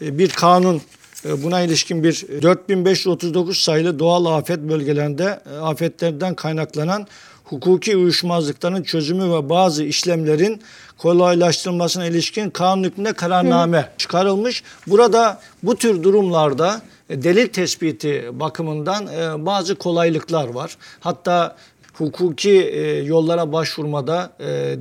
[0.00, 0.82] bir kanun
[1.24, 7.06] buna ilişkin bir 4539 sayılı doğal afet bölgelerinde afetlerden kaynaklanan
[7.46, 10.62] hukuki uyuşmazlıkların çözümü ve bazı işlemlerin
[10.98, 13.88] kolaylaştırılmasına ilişkin kanun hükmünde kararname Hı.
[13.98, 14.62] çıkarılmış.
[14.86, 20.76] Burada bu tür durumlarda e, delil tespiti bakımından e, bazı kolaylıklar var.
[21.00, 21.56] Hatta
[21.94, 24.32] hukuki e, yollara başvurmada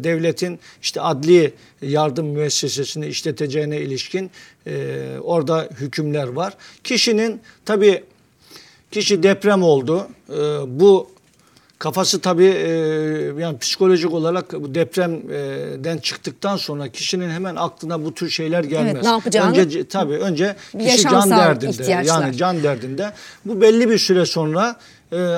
[0.04, 4.32] devletin işte adli yardım müessesesini işleteceğine ilişkin
[5.22, 6.54] orada hükümler var.
[6.84, 8.04] Kişinin tabii
[8.92, 10.08] kişi deprem oldu.
[10.68, 11.15] Bu
[11.86, 12.70] Kafası tabii e,
[13.40, 18.94] yani psikolojik olarak bu depremden çıktıktan sonra kişinin hemen aklına bu tür şeyler gelmez.
[18.94, 19.58] Evet, ne yapacağını?
[19.58, 21.72] Önce tabii önce kişi can derdinde.
[21.72, 22.22] Ihtiyaçlar.
[22.22, 23.12] Yani can derdinde.
[23.46, 24.76] Bu belli bir süre sonra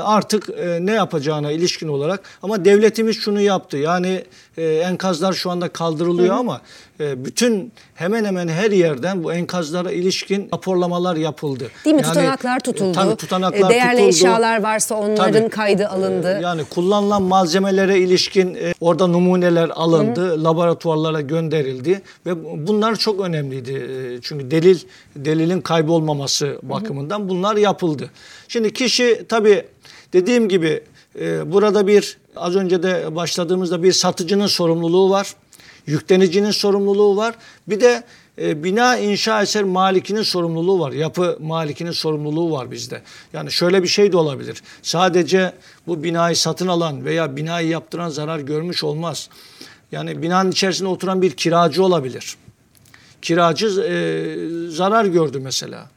[0.04, 3.78] artık e, ne yapacağına ilişkin olarak ama devletimiz şunu yaptı.
[3.78, 4.24] Yani
[4.58, 6.62] e, enkazlar şu anda kaldırılıyor ama
[7.00, 11.68] e, bütün hemen hemen her yerden bu enkazlara ilişkin raporlamalar yapıldı.
[11.86, 12.02] Değil mi?
[12.02, 12.92] Yani, tutanaklar tutuldu.
[12.94, 14.10] tabii tutanaklar Değerli tutuldu.
[14.10, 15.50] eşyalar varsa onların Tabii.
[15.50, 16.38] kaydı alındı.
[16.40, 22.32] Ee, Yani kullanılan malzemelere ilişkin orada numuneler alındı, laboratuvarlara gönderildi ve
[22.68, 23.88] bunlar çok önemliydi.
[24.22, 24.80] Çünkü delil
[25.16, 28.10] delilin kaybolmaması bakımından bunlar yapıldı.
[28.48, 29.57] Şimdi kişi tabii
[30.14, 30.84] dediğim gibi
[31.20, 35.34] e, burada bir az önce de başladığımızda bir satıcının sorumluluğu var.
[35.88, 37.36] Yüklenicinin sorumluluğu var.
[37.68, 38.04] Bir de
[38.42, 40.92] e, bina inşa eser malikinin sorumluluğu var.
[40.92, 43.02] Yapı malikinin sorumluluğu var bizde.
[43.34, 44.64] Yani şöyle bir şey de olabilir.
[44.82, 45.54] Sadece
[45.88, 49.30] bu binayı satın alan veya binayı yaptıran zarar görmüş olmaz.
[49.92, 52.36] Yani binanın içerisinde oturan bir kiracı olabilir.
[53.22, 55.90] Kiracı e, zarar gördü mesela.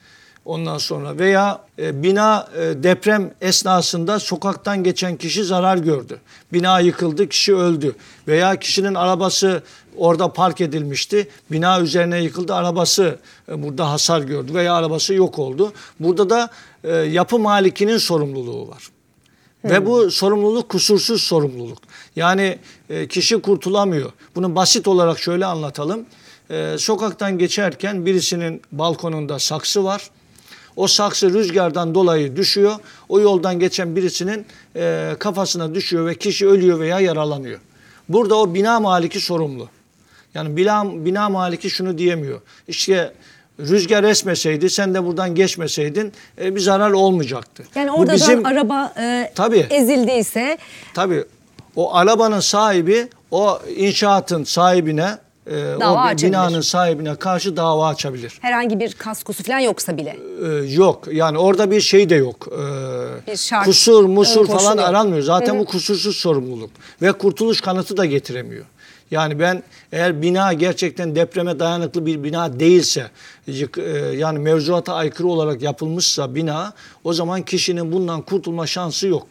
[0.45, 6.21] Ondan sonra veya e, bina e, deprem esnasında sokaktan geçen kişi zarar gördü.
[6.53, 7.97] Bina yıkıldı, kişi öldü.
[8.29, 9.63] Veya kişinin arabası
[9.97, 11.29] orada park edilmişti.
[11.51, 15.73] Bina üzerine yıkıldı, arabası e, burada hasar gördü veya arabası yok oldu.
[16.01, 16.51] Burada da
[16.85, 18.89] e, yapı malikinin sorumluluğu var.
[19.65, 21.79] Ve bu sorumluluk kusursuz sorumluluk.
[22.17, 22.59] Yani
[22.91, 24.13] e, kişi kurtulamıyor.
[24.35, 26.07] Bunu basit olarak şöyle anlatalım.
[26.51, 30.11] E, sokaktan geçerken birisinin balkonunda saksı var.
[30.77, 32.75] O saksı rüzgardan dolayı düşüyor.
[33.09, 37.61] O yoldan geçen birisinin e, kafasına düşüyor ve kişi ölüyor veya yaralanıyor.
[38.09, 39.69] Burada o bina maliki sorumlu.
[40.35, 42.41] Yani bina, bina maliki şunu diyemiyor.
[42.69, 43.13] İşte
[43.61, 47.65] rüzgar esmeseydi sen de buradan geçmeseydin e, bir zarar olmayacaktı.
[47.75, 49.67] Yani orada bizim- araba e, Tabii.
[49.71, 50.59] ezildiyse
[50.95, 51.25] Tabii
[51.77, 56.29] o arabanın sahibi o inşaatın sahibine e, Dava o açabilir.
[56.29, 58.39] binanın sahibine karşı dava açabilir.
[58.41, 60.17] herhangi bir kaskosu falan yoksa bile.
[60.45, 62.49] E, yok yani orada bir şey de yok.
[62.53, 64.89] E, Bir şart, kusur musur falan yok.
[64.89, 65.23] aranmıyor.
[65.23, 66.71] Zaten bu kusursuz sorumluluk
[67.03, 68.65] ve kurtuluş kanıtı da getiremiyor.
[69.11, 73.11] Yani ben eğer bina gerçekten depreme dayanıklı bir bina değilse,
[73.47, 76.73] yık- e, yani mevzuata aykırı olarak yapılmışsa bina,
[77.05, 79.27] o zaman kişinin bundan kurtulma şansı yok.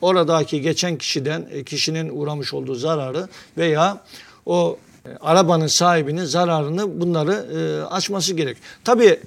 [0.00, 3.28] Oradaki geçen kişiden, e, kişinin uğramış olduğu zararı
[3.58, 3.98] veya
[4.46, 4.76] o
[5.20, 8.56] arabanın sahibinin zararını bunları e, açması gerek.
[8.84, 9.20] Tabii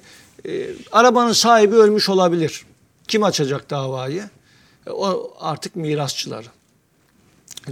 [0.48, 2.66] e, arabanın sahibi ölmüş olabilir.
[3.08, 4.22] Kim açacak davayı?
[4.86, 6.46] E, o artık mirasçıları.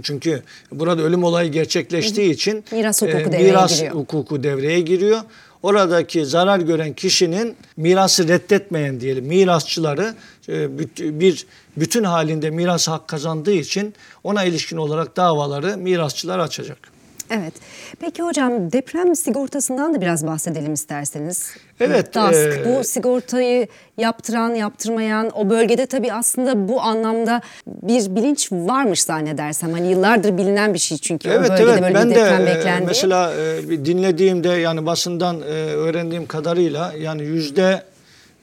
[0.03, 3.93] Çünkü burada ölüm olayı gerçekleştiği için e, Miras hukuku devreye miras giriyor.
[3.95, 5.21] hukuku devreye giriyor.
[5.63, 10.15] Oradaki zarar gören kişinin mirası reddetmeyen diyelim mirasçıları
[10.49, 11.45] e, bir
[11.77, 16.94] bütün halinde miras hak kazandığı için ona ilişkin olarak davaları mirasçılar açacak.
[17.29, 17.53] Evet.
[17.99, 21.49] Peki hocam deprem sigortasından da biraz bahsedelim isterseniz.
[21.79, 28.51] Evet, DASK e, bu sigortayı yaptıran, yaptırmayan o bölgede tabii aslında bu anlamda bir bilinç
[28.51, 29.73] varmış zannedersem.
[29.73, 32.41] Hani yıllardır bilinen bir şey çünkü o Evet bölgede evet böyle ben bir de deprem
[32.41, 32.87] e, beklendiği.
[32.87, 37.83] mesela e, bir dinlediğimde yani basından e, öğrendiğim kadarıyla yani yüzde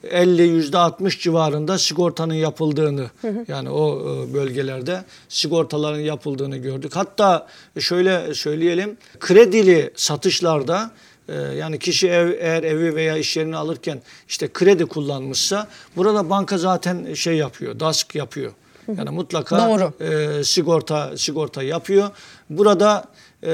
[0.03, 3.09] 50 yüzde 60 civarında sigortanın yapıldığını
[3.47, 6.95] yani o e, bölgelerde sigortaların yapıldığını gördük.
[6.95, 7.47] Hatta
[7.79, 10.91] şöyle söyleyelim kredili satışlarda
[11.29, 16.57] e, yani kişi ev, eğer evi veya iş yerini alırken işte kredi kullanmışsa burada banka
[16.57, 18.51] zaten şey yapıyor, DASK yapıyor.
[18.97, 19.93] Yani mutlaka Doğru.
[20.03, 22.09] e, sigorta sigorta yapıyor.
[22.49, 23.05] Burada
[23.43, 23.49] e,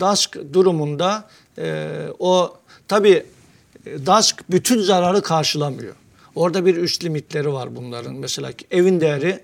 [0.00, 1.24] DASK durumunda
[1.58, 2.56] e, o
[2.88, 3.26] tabi
[4.06, 5.94] DASK bütün zararı karşılamıyor.
[6.34, 8.14] Orada bir üst limitleri var bunların.
[8.14, 9.40] Mesela evin değeri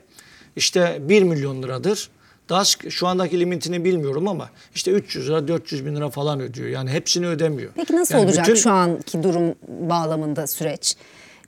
[0.56, 2.08] işte 1 milyon liradır.
[2.48, 6.68] DASK şu andaki limitini bilmiyorum ama işte 300 lira 400 bin lira falan ödüyor.
[6.68, 7.70] Yani hepsini ödemiyor.
[7.76, 10.96] Peki nasıl Yani olacak bütün- şu anki durum bağlamında süreç?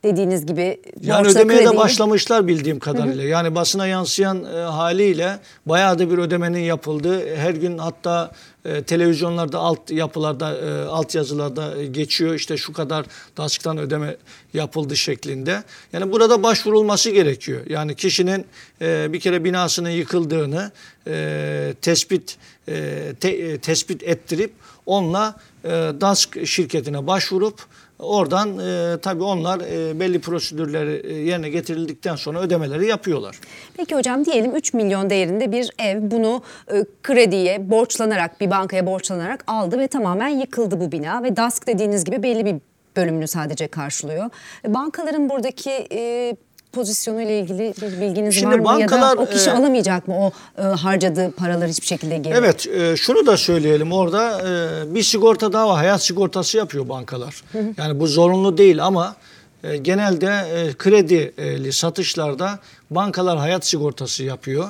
[0.05, 3.25] Dediğiniz gibi Yani ödemeye de krediyi- başlamışlar bildiğim kadarıyla.
[3.25, 7.37] Yani basına yansıyan e, haliyle bayağı da bir ödemenin yapıldığı.
[7.37, 8.31] Her gün hatta
[8.65, 12.35] e, televizyonlarda alt yapılarda e, alt yazılarda e, geçiyor.
[12.35, 13.07] İşte şu kadar
[13.37, 14.17] DASK'tan ödeme
[14.55, 15.63] yapıldı şeklinde.
[15.93, 17.61] Yani burada başvurulması gerekiyor.
[17.69, 18.47] Yani kişinin
[18.83, 20.71] e, bir kere binasının yıkıldığını
[21.07, 22.37] e, tespit
[22.69, 24.53] e, te- e, tespit ettirip
[24.87, 25.69] onunla e,
[26.01, 27.61] DASK şirketine başvurup
[27.99, 33.41] Oradan e, tabii onlar e, belli prosedürleri e, yerine getirildikten sonra ödemeleri yapıyorlar.
[33.77, 39.45] Peki hocam diyelim 3 milyon değerinde bir ev bunu e, krediye borçlanarak bir bankaya borçlanarak
[39.47, 42.57] aldı ve tamamen yıkıldı bu bina ve DASK dediğiniz gibi belli bir
[42.97, 44.31] bölümünü sadece karşılıyor.
[44.65, 46.37] E, Bankaların buradaki e,
[46.77, 50.09] pozisyonu ile ilgili bir bilginiz Şimdi var mı ya da bankalar, o kişi e, alamayacak
[50.09, 52.35] mı o e, harcadığı paraları hiçbir şekilde geri?
[52.35, 57.43] Evet e, şunu da söyleyelim orada e, bir sigorta daha var hayat sigortası yapıyor bankalar.
[57.77, 59.17] Yani bu zorunlu değil ama
[59.65, 62.59] e, genelde e, kredili satışlarda
[62.91, 64.69] bankalar hayat sigortası yapıyor.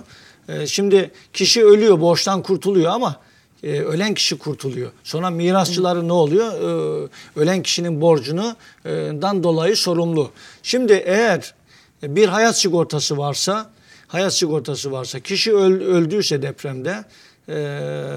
[0.48, 3.16] E, şimdi kişi ölüyor, borçtan kurtuluyor ama
[3.62, 4.90] e, ölen kişi kurtuluyor.
[5.04, 6.52] Sonra mirasçıları ne oluyor?
[6.52, 10.30] E, ölen kişinin borcundan dolayı sorumlu.
[10.62, 11.54] Şimdi eğer
[12.02, 13.70] bir hayat sigortası varsa,
[14.06, 17.04] hayat sigortası varsa, kişi öl, öldüyse depremde
[17.48, 17.54] e,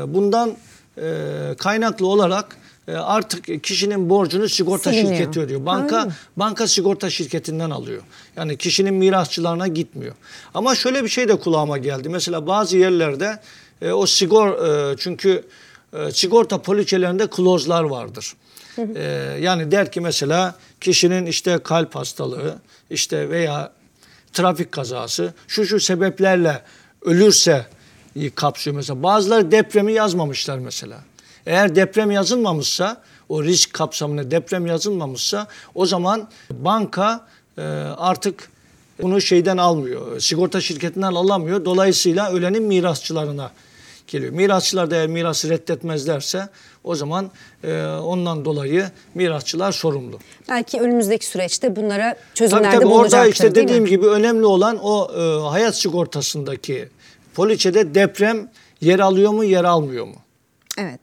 [0.08, 0.58] bundan
[0.98, 1.12] e,
[1.58, 5.16] kaynaklı olarak e, artık kişinin borcunu sigorta Siliniyor.
[5.18, 5.66] şirketi ödüyor.
[5.66, 6.14] Banka Aynen.
[6.38, 8.02] banka sigorta şirketinden alıyor.
[8.36, 10.16] Yani kişinin mirasçılarına gitmiyor.
[10.54, 12.10] Ama şöyle bir şey de kulağıma geldi.
[12.10, 13.40] Mesela bazı yerlerde
[13.82, 15.44] e, o sigor e, çünkü
[15.94, 18.34] e, sigorta poliçelerinde klozlar vardır.
[18.96, 19.04] E,
[19.42, 22.56] yani der ki mesela kişinin işte kalp hastalığı
[22.90, 23.72] işte veya
[24.34, 26.62] trafik kazası şu şu sebeplerle
[27.02, 27.66] ölürse
[28.36, 29.04] kapsıyor mesela.
[29.04, 31.00] Bazıları depremi yazmamışlar mesela.
[31.46, 37.62] Eğer deprem yazılmamışsa o risk kapsamında deprem yazılmamışsa o zaman banka e,
[37.98, 38.50] artık
[39.02, 40.20] bunu şeyden almıyor.
[40.20, 41.66] Sigorta şirketinden alamıyor.
[41.66, 43.52] Dolayısıyla ölenin mirasçılarına
[44.10, 44.34] geliyor.
[44.34, 46.50] Mirasçılar da eğer mirası reddetmezlerse
[46.84, 47.32] o zaman
[47.64, 50.20] e, ondan dolayı mirasçılar sorumlu.
[50.50, 53.90] Belki önümüzdeki süreçte bunlara Tabii çözümler tabii de orada bulunacaktır işte dediğim mi?
[53.90, 56.90] gibi önemli olan o e, hayat sigortasındaki
[57.34, 58.50] poliçede deprem
[58.82, 60.16] yer alıyor mu yer almıyor mu?
[60.78, 61.00] Evet.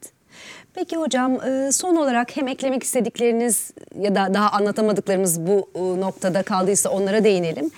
[0.73, 6.43] Peki hocam e, son olarak hem eklemek istedikleriniz ya da daha anlatamadıklarımız bu e, noktada
[6.43, 7.71] kaldıysa onlara değinelim.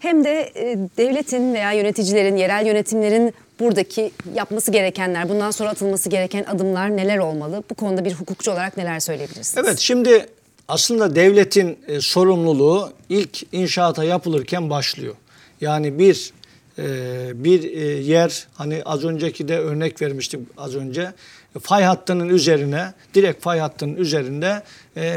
[0.00, 6.44] Hem de e, devletin veya yöneticilerin, yerel yönetimlerin buradaki yapması gerekenler, bundan sonra atılması gereken
[6.44, 7.62] adımlar neler olmalı?
[7.70, 9.66] Bu konuda bir hukukçu olarak neler söyleyebilirsiniz?
[9.66, 10.26] Evet şimdi
[10.68, 15.14] aslında devletin e, sorumluluğu ilk inşaata yapılırken başlıyor.
[15.60, 16.32] Yani bir
[16.78, 16.84] e,
[17.44, 17.62] bir
[18.00, 21.12] yer hani az önceki de örnek vermiştim az önce
[21.60, 24.62] fay hattının üzerine direkt fay hattının üzerinde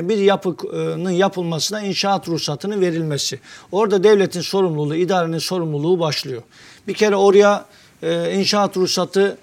[0.04, 3.39] bir yapının yapılmasına inşaat ruhsatının verilmesi.
[3.72, 6.41] Orada devletin sorumluluğu, idarenin sorumluluğu başlıyor.
[6.88, 7.65] Bir kere oraya
[8.04, 9.38] e, inşaat ruhsatı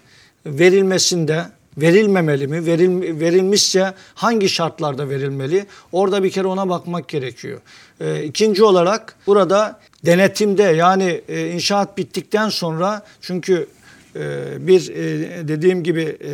[0.46, 1.46] verilmesinde
[1.78, 2.66] verilmemeli mi?
[2.66, 5.66] Veril, verilmişse hangi şartlarda verilmeli?
[5.92, 7.60] Orada bir kere ona bakmak gerekiyor.
[8.00, 13.68] E, ikinci olarak burada denetimde yani e, inşaat bittikten sonra çünkü
[14.16, 16.32] e, bir e, dediğim gibi e,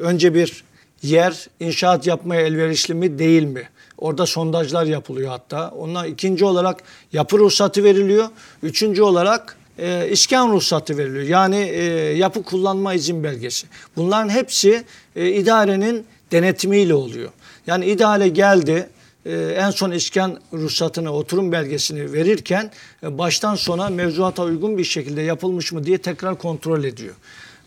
[0.00, 0.64] önce bir
[1.04, 3.68] yer inşaat yapmaya elverişli mi değil mi?
[3.98, 5.68] Orada sondajlar yapılıyor hatta.
[5.68, 8.28] Ondan ikinci olarak yapı ruhsatı veriliyor.
[8.62, 11.24] Üçüncü olarak e, iskan ruhsatı veriliyor.
[11.24, 11.82] Yani e,
[12.16, 13.66] yapı kullanma izin belgesi.
[13.96, 14.84] Bunların hepsi
[15.16, 17.30] e, idarenin denetimiyle oluyor.
[17.66, 18.88] Yani idare geldi
[19.26, 22.70] e, en son iskan ruhsatını, oturum belgesini verirken
[23.02, 27.14] e, baştan sona mevzuata uygun bir şekilde yapılmış mı diye tekrar kontrol ediyor.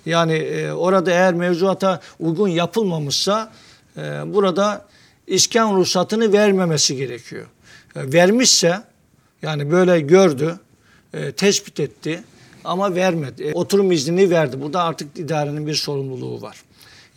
[0.08, 3.52] Yani e, orada eğer mevzuata uygun yapılmamışsa
[3.98, 4.86] e, burada
[5.28, 7.46] iskan ruhsatını vermemesi gerekiyor.
[7.96, 8.82] E, vermişse
[9.42, 10.60] yani böyle gördü,
[11.14, 12.24] e, tespit etti
[12.64, 13.44] ama vermedi.
[13.44, 14.62] E, oturum iznini verdi.
[14.62, 16.64] Burada artık idarenin bir sorumluluğu var.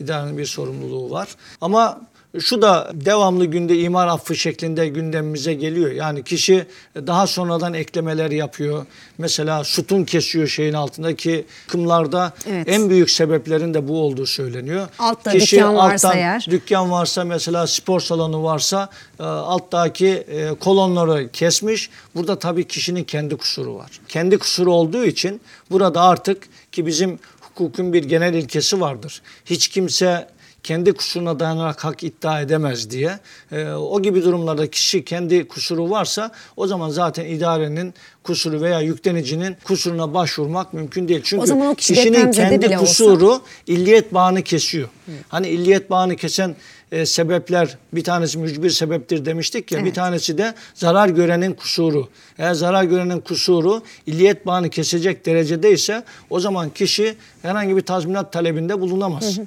[0.00, 1.28] İdarenin bir sorumluluğu var.
[1.60, 2.00] Ama
[2.38, 5.90] şu da devamlı günde imar affı şeklinde gündemimize geliyor.
[5.90, 6.66] Yani kişi
[6.96, 8.86] daha sonradan eklemeler yapıyor.
[9.18, 12.68] Mesela sütun kesiyor şeyin altındaki kımlarda Evet.
[12.68, 14.88] en büyük sebeplerin de bu olduğu söyleniyor.
[14.98, 16.46] Altta dükkan varsa eğer.
[16.50, 18.88] Dükkan varsa mesela spor salonu varsa
[19.20, 21.90] e, alttaki e, kolonları kesmiş.
[22.14, 24.00] Burada tabii kişinin kendi kusuru var.
[24.08, 25.40] Kendi kusuru olduğu için
[25.70, 29.22] burada artık ki bizim hukukun bir genel ilkesi vardır.
[29.44, 30.28] Hiç kimse
[30.62, 33.18] kendi kusuruna dayanarak hak iddia edemez diye.
[33.52, 39.56] E, o gibi durumlarda kişi kendi kusuru varsa o zaman zaten idarenin kusuru veya yüklenicinin
[39.64, 41.20] kusuruna başvurmak mümkün değil.
[41.24, 44.88] Çünkü O o kişi kişinin kendi bile olsa- kusuru illiyet bağını kesiyor.
[45.28, 46.56] Hani illiyet bağını kesen
[46.92, 49.94] e, sebepler bir tanesi mücbir sebeptir demiştik ya bir Evet.
[49.94, 52.08] tanesi de zarar görenin kusuru.
[52.38, 58.80] Eğer zarar görenin kusuru illiyet bağını kesecek derecedeyse o zaman kişi herhangi bir tazminat talebinde
[58.80, 59.38] bulunamaz.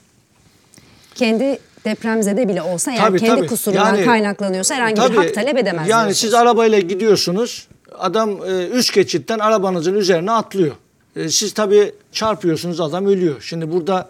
[1.15, 3.47] Kendi depremzede bile olsa eğer Tabii, kendi tabii.
[3.47, 5.87] kusurundan Yani- kaynaklanıyorsa herhangi bir Tabii, hak talep edemez.
[5.89, 6.17] Yani diyorsunuz.
[6.17, 7.67] siz arabayla gidiyorsunuz.
[7.99, 10.75] Adam e, üst geçitten arabanızın üzerine atlıyor.
[11.15, 13.41] E, siz tabii çarpıyorsunuz adam ölüyor.
[13.41, 14.09] Şimdi burada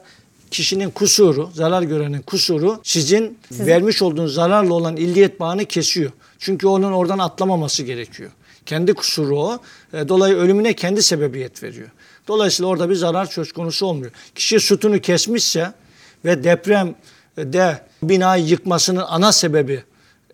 [0.52, 6.12] kişinin kusuru, zarar görenin kusuru sizin, vermiş olduğunuz zararla olan illiyet bağını kesiyor.
[6.40, 8.32] Çünkü onun oradan atlamaması gerekiyor.
[8.66, 9.60] Kendi kusuru o.
[9.94, 11.88] E, dolayı ölümüne kendi sebebiyet veriyor.
[12.28, 14.12] Dolayısıyla orada bir zarar söz konusu olmuyor.
[14.36, 15.72] Kişi sütunu kesmişse
[16.26, 19.84] ve depremde binayı yıkmasının ana sebebi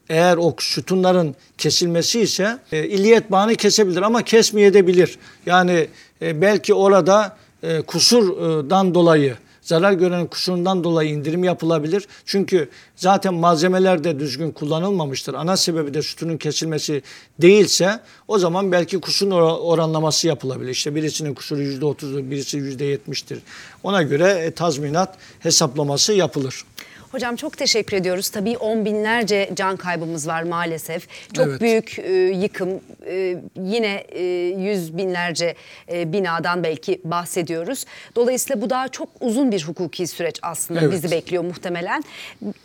[0.10, 5.18] eğer o sütunların kesilmesi ise e, illiyet bağını kesebilir ama kesmeyebilir.
[5.46, 5.88] Yani
[6.22, 9.36] e, belki orada e, kusurdan dolayı
[9.70, 12.08] zarar görenin kusurundan dolayı indirim yapılabilir.
[12.26, 15.34] Çünkü zaten malzemeler de düzgün kullanılmamıştır.
[15.34, 17.02] Ana sebebi de sütunun kesilmesi
[17.42, 20.72] değilse o zaman belki kusurun oranlaması yapılabilir.
[20.72, 23.38] İşte birisinin kusuru %30'dur, birisi %70'tir.
[23.84, 26.66] Ona göre e, tazminat hesaplaması yapılır.
[27.12, 28.30] Hocam çok teşekkür ediyoruz.
[28.30, 31.08] Tabii on binlerce can kaybımız var maalesef.
[31.34, 31.62] Çok evet.
[31.62, 32.70] büyük e, yıkım.
[33.10, 34.24] E, yine e,
[34.58, 35.56] yüz binlerce
[35.92, 37.86] e, binadan belki bahsediyoruz.
[38.16, 40.92] Dolayısıyla bu daha çok uzun bir hukuki süreç aslında evet.
[40.92, 42.04] bizi bekliyor muhtemelen.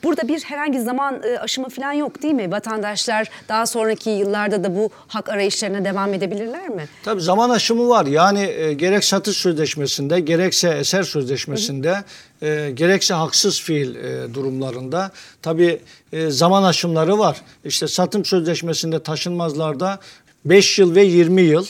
[0.02, 2.50] Burada bir herhangi zaman e, aşımı falan yok değil mi?
[2.50, 6.88] Vatandaşlar daha sonraki yıllarda da bu hak arayışlarına devam edebilirler mi?
[7.04, 8.07] Tabii zaman aşımı var.
[8.07, 11.96] Yani e, gerek satış sözleşmesinde gerekse eser sözleşmesinde
[12.42, 15.11] e, gerekse haksız fiil e, durumlarında
[15.42, 15.80] tabi
[16.12, 17.42] e, zaman aşımları var.
[17.64, 20.00] İşte satım sözleşmesinde taşınmazlarda
[20.44, 21.66] 5 yıl ve 20 yıl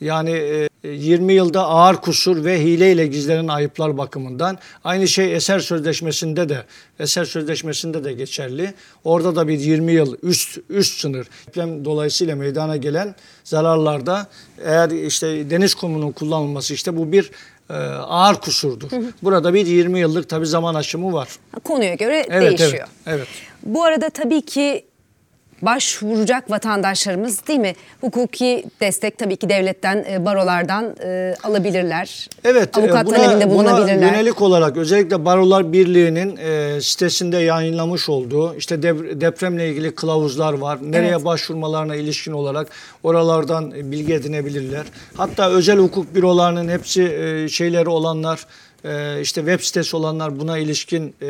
[0.00, 6.48] yani e, 20 yılda ağır kusur ve hileyle gizlenen ayıplar bakımından aynı şey eser sözleşmesinde
[6.48, 6.64] de
[6.98, 8.74] eser sözleşmesinde de geçerli.
[9.04, 11.26] Orada da bir 20 yıl üst üst sınır.
[11.84, 14.26] Dolayısıyla meydana gelen zararlarda
[14.64, 17.30] eğer işte deniz kumunun kullanılması işte bu bir
[17.70, 18.88] e, ağır kusurdur.
[19.22, 21.28] Burada bir 20 yıllık tabii zaman aşımı var.
[21.64, 22.88] Konuya göre evet, değişiyor.
[23.06, 23.28] Evet, evet.
[23.62, 24.84] Bu arada tabii ki
[25.62, 27.74] başvuracak vatandaşlarımız değil mi?
[28.00, 32.28] Hukuki destek tabii ki devletten, e, barolardan e, alabilirler.
[32.44, 33.98] Evet, e, Avukat buna, talebinde bulunabilirler.
[33.98, 36.38] Buna yönelik olarak özellikle Barolar Birliği'nin
[36.80, 38.82] sitesinde yayınlamış olduğu işte
[39.20, 40.78] depremle ilgili kılavuzlar var.
[40.82, 41.24] Nereye evet.
[41.24, 42.68] başvurmalarına ilişkin olarak
[43.02, 44.84] oralardan bilgi edinebilirler.
[45.16, 48.46] Hatta özel hukuk bürolarının hepsi şeyleri olanlar
[48.84, 51.26] e, işte web sitesi olanlar buna ilişkin e,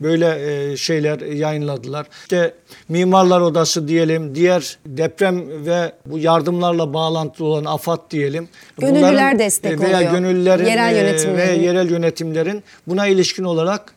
[0.00, 2.06] böyle e, şeyler yayınladılar.
[2.22, 2.54] İşte
[2.88, 8.48] Mimarlar Odası diyelim, diğer deprem ve bu yardımlarla bağlantılı olan AFAD diyelim.
[8.78, 10.12] Gönüllüler Bunların, destek veya oluyor.
[10.12, 11.60] gönüllülerin yerel yönetimlerin.
[11.60, 13.92] ve yerel yönetimlerin buna ilişkin olarak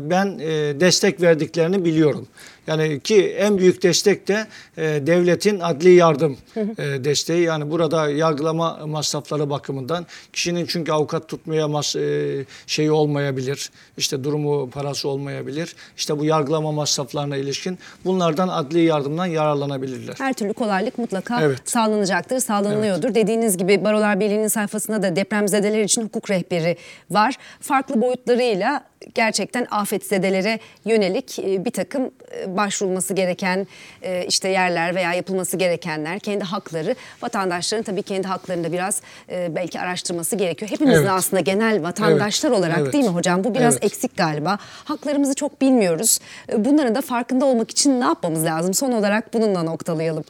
[0.00, 0.38] ben
[0.80, 2.26] destek verdiklerini biliyorum.
[2.66, 4.46] Yani ki en büyük destek de
[4.76, 7.42] e, devletin adli yardım e, desteği.
[7.42, 13.70] Yani burada yargılama masrafları bakımından kişinin çünkü avukat tutmaya mas e, şeyi olmayabilir.
[13.96, 15.76] İşte durumu parası olmayabilir.
[15.96, 20.14] İşte bu yargılama masraflarına ilişkin bunlardan adli yardımdan yararlanabilirler.
[20.18, 21.58] Her türlü kolaylık mutlaka evet.
[21.64, 23.04] sağlanacaktır, sağlanılıyordur.
[23.04, 23.14] Evet.
[23.14, 26.76] Dediğiniz gibi Barolar Birliği'nin sayfasında da depremzedeler için hukuk rehberi
[27.10, 27.34] var.
[27.60, 33.66] Farklı boyutlarıyla gerçekten afetzedelere yönelik e, bir takım e, başvurulması gereken
[34.02, 39.80] e, işte yerler veya yapılması gerekenler, kendi hakları, vatandaşların tabii kendi haklarını da biraz belki
[39.80, 40.70] araştırması gerekiyor.
[40.70, 41.10] Hepimizin evet.
[41.10, 42.58] aslında genel vatandaşlar evet.
[42.58, 42.92] olarak evet.
[42.92, 43.44] değil mi hocam?
[43.44, 43.84] Bu biraz evet.
[43.84, 44.58] eksik galiba.
[44.84, 46.18] Haklarımızı çok bilmiyoruz.
[46.56, 48.74] Bunların da farkında olmak için ne yapmamız lazım?
[48.74, 50.24] Son olarak bununla noktalayalım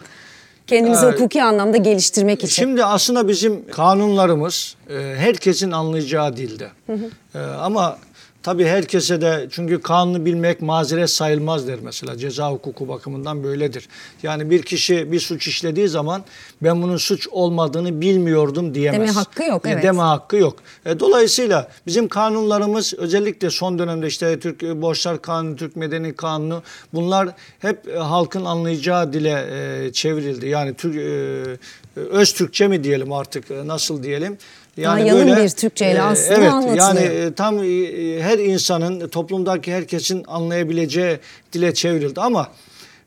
[0.66, 2.62] kendimizi ee, hukuki anlamda geliştirmek için.
[2.62, 4.76] Şimdi aslında bizim kanunlarımız
[5.16, 6.68] herkesin anlayacağı dilde.
[6.86, 7.40] Hı hı.
[7.56, 7.98] ama
[8.44, 13.88] Tabii herkese de çünkü kanunu bilmek mazeret sayılmaz der mesela ceza hukuku bakımından böyledir.
[14.22, 16.24] Yani bir kişi bir suç işlediği zaman
[16.62, 19.00] ben bunun suç olmadığını bilmiyordum diyemez.
[19.00, 19.82] Deme hakkı yok evet.
[19.82, 20.56] Deme hakkı yok.
[20.86, 26.62] E, dolayısıyla bizim kanunlarımız özellikle son dönemde işte Türk Borçlar Kanunu, Türk Medeni Kanunu
[26.94, 27.28] bunlar
[27.58, 30.48] hep e, halkın anlayacağı dile e, çevrildi.
[30.48, 34.38] Yani Türk e, öz Türkçe mi diyelim artık e, nasıl diyelim?
[34.76, 36.78] Yani Daha böyle, bir Türkçeyle e, aslında evet, anlatılıyor.
[36.78, 41.18] Yani e, tam e, her insanın, toplumdaki herkesin anlayabileceği
[41.52, 42.20] dile çevrildi.
[42.20, 42.48] Ama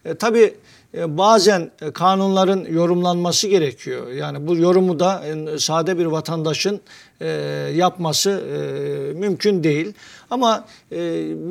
[0.05, 0.53] e, tabii
[0.93, 4.11] bazen kanunların yorumlanması gerekiyor.
[4.11, 5.23] Yani bu yorumu da
[5.57, 6.81] sade bir vatandaşın
[7.73, 8.43] yapması
[9.15, 9.93] mümkün değil.
[10.29, 10.65] Ama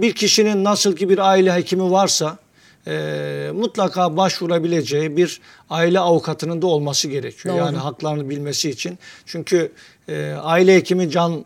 [0.01, 2.39] bir kişinin nasıl ki bir aile hekimi varsa
[2.87, 7.55] e, mutlaka başvurabileceği bir aile avukatının da olması gerekiyor.
[7.55, 7.65] Doğru.
[7.65, 8.99] Yani haklarını bilmesi için.
[9.27, 9.73] Çünkü
[10.09, 11.45] e, aile hekimi can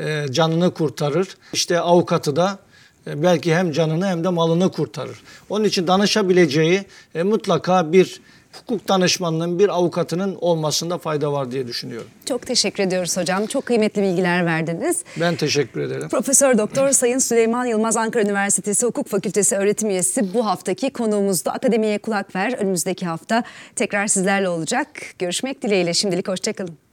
[0.00, 1.28] e, canını kurtarır.
[1.52, 2.58] İşte avukatı da
[3.06, 5.22] e, belki hem canını hem de malını kurtarır.
[5.50, 8.20] Onun için danışabileceği e, mutlaka bir
[8.52, 12.08] hukuk danışmanının bir avukatının olmasında fayda var diye düşünüyorum.
[12.26, 13.46] Çok teşekkür ediyoruz hocam.
[13.46, 15.04] Çok kıymetli bilgiler verdiniz.
[15.20, 16.08] Ben teşekkür ederim.
[16.08, 21.50] Profesör Doktor Sayın Süleyman Yılmaz Ankara Üniversitesi Hukuk Fakültesi öğretim üyesi bu haftaki konuğumuzdu.
[21.50, 22.52] Akademiye kulak ver.
[22.52, 23.42] Önümüzdeki hafta
[23.76, 24.88] tekrar sizlerle olacak.
[25.18, 25.94] Görüşmek dileğiyle.
[25.94, 26.89] Şimdilik hoşçakalın.